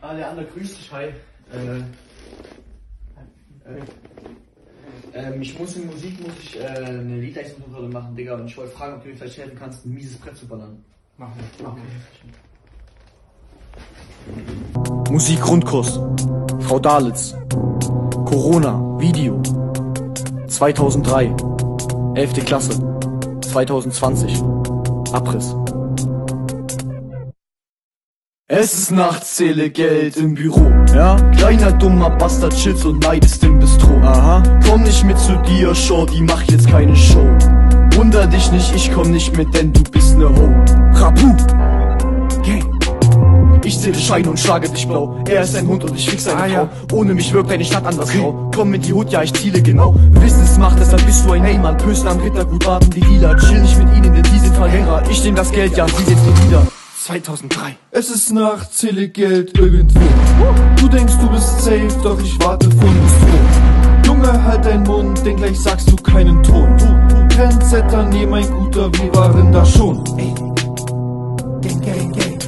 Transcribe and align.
Ah, 0.00 0.14
der 0.14 0.30
andere 0.30 0.46
grüßt 0.46 0.78
dich, 0.78 0.90
hi. 0.92 1.04
Äh, 1.52 1.78
äh, 3.66 3.82
ähm, 5.12 5.42
ich 5.42 5.58
muss 5.58 5.76
in 5.76 5.86
Musik, 5.86 6.20
muss 6.20 6.32
ich 6.42 6.58
äh, 6.58 6.66
eine 6.66 7.16
Liedleistungskontrolle 7.16 7.88
machen, 7.88 8.14
Digga, 8.16 8.34
und 8.34 8.46
ich 8.46 8.56
wollte 8.56 8.72
fragen, 8.72 8.94
ob 8.94 9.02
du 9.02 9.08
mir 9.08 9.16
vielleicht 9.16 9.38
helfen 9.38 9.58
kannst, 9.58 9.84
ein 9.84 9.92
mieses 9.92 10.16
Brett 10.16 10.36
zu 10.36 10.46
ballern. 10.46 10.82
Machen 11.18 11.34
wir. 11.58 11.68
Okay. 11.68 11.80
Musikgrundkurs. 15.10 16.00
Frau 16.60 16.78
Dalitz. 16.78 17.34
Corona. 18.24 18.98
Video. 18.98 19.42
2003. 20.46 21.34
11. 22.14 22.44
Klasse. 22.44 23.00
2020. 23.42 24.42
Abriss. 25.12 25.54
Es 28.52 28.74
ist 28.74 28.90
nachts, 28.90 29.36
zähle 29.36 29.70
Geld 29.70 30.16
im 30.16 30.34
Büro. 30.34 30.72
Ja? 30.92 31.14
Kleiner 31.36 31.70
dummer 31.70 32.10
Bastard 32.10 32.52
chillst 32.56 32.84
und 32.84 33.00
neidest 33.04 33.44
im 33.44 33.60
Bistro. 33.60 33.96
Aha. 34.02 34.42
Komm 34.68 34.82
nicht 34.82 35.04
mit 35.04 35.16
zu 35.20 35.36
dir, 35.46 35.72
Shorty, 35.72 36.20
mach 36.22 36.42
jetzt 36.50 36.68
keine 36.68 36.96
Show. 36.96 37.24
Wunder 37.94 38.26
dich 38.26 38.50
nicht, 38.50 38.74
ich 38.74 38.92
komm 38.92 39.12
nicht 39.12 39.36
mit, 39.36 39.54
denn 39.54 39.72
du 39.72 39.82
bist 39.92 40.18
ne 40.18 40.28
Ho. 40.28 40.48
Rapu. 40.94 41.32
Gang. 42.42 43.60
Ich 43.64 43.78
zähle 43.78 43.94
Scheine 43.94 44.30
und 44.30 44.40
schlage 44.40 44.68
dich 44.68 44.88
blau. 44.88 45.22
Er 45.28 45.42
ist 45.42 45.54
ein 45.54 45.68
Hund 45.68 45.84
und 45.84 45.94
ich 45.94 46.10
fix 46.10 46.24
seine 46.24 46.36
Ah, 46.38 46.46
Frau. 46.46 46.52
ja. 46.52 46.68
Ohne 46.92 47.14
mich 47.14 47.32
wirkt 47.32 47.52
deine 47.52 47.64
Stadt 47.64 47.86
anders 47.86 48.10
grau. 48.10 48.50
Komm 48.52 48.74
in 48.74 48.82
die 48.82 48.92
Hut, 48.92 49.12
ja, 49.12 49.22
ich 49.22 49.32
ziele 49.32 49.62
genau. 49.62 49.94
Wissensmacht, 50.14 50.76
deshalb 50.80 51.06
bist 51.06 51.24
du 51.24 51.30
ein 51.32 51.44
Heymann. 51.44 51.76
Pösten 51.76 52.08
am 52.08 52.18
Rittergut, 52.18 52.64
baden 52.64 52.90
die 52.90 53.00
Lila. 53.00 53.36
Chill 53.36 53.60
nicht 53.60 53.78
mit 53.78 53.94
ihnen, 53.96 54.12
denn 54.12 54.24
die 54.24 54.38
sind 54.40 54.56
Verlierer. 54.56 55.02
Ich 55.08 55.22
nehm 55.22 55.36
das 55.36 55.52
Geld, 55.52 55.76
ja, 55.76 55.86
sie 55.86 56.02
sind 56.02 56.18
nie 56.26 56.48
wieder. 56.48 56.62
2003. 57.10 57.76
Es 57.90 58.08
ist 58.08 58.32
Nacht, 58.32 58.72
zähle 58.72 59.08
Geld 59.08 59.58
irgendwo. 59.58 59.98
Du 60.76 60.88
denkst, 60.88 61.14
du 61.20 61.28
bist 61.28 61.64
safe, 61.64 61.88
doch 62.04 62.20
ich 62.22 62.38
warte 62.38 62.70
vor 62.70 62.88
dem 62.88 63.08
Thron. 63.18 64.04
Junge, 64.06 64.44
halt 64.44 64.64
dein 64.64 64.84
Mund, 64.84 65.26
denn 65.26 65.36
gleich 65.36 65.58
sagst 65.58 65.90
du 65.90 65.96
keinen 65.96 66.40
Ton. 66.44 66.76
Trendsetter, 67.30 68.04
nee, 68.04 68.24
mein 68.26 68.48
Guter, 68.48 68.92
wir 68.92 69.12
waren 69.12 69.50
da 69.50 69.66
schon. 69.66 70.04
Ey. 70.18 70.32
Gang, 71.62 71.82
gang, 71.82 72.12
gang. 72.12 72.38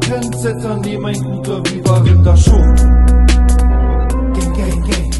Trendsetter, 0.00 0.76
nee, 0.78 0.98
mein 0.98 1.22
Guter, 1.22 1.62
wir 1.64 1.84
waren 1.84 2.24
da 2.24 2.36
schon. 2.36 2.74
Gang, 4.34 4.56
gang, 4.56 4.90
gang. 4.90 5.11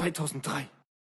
2003 0.00 0.79